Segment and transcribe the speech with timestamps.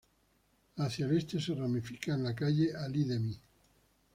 [0.77, 3.39] Hacia el este se ramifica en la Calle Ali Demi.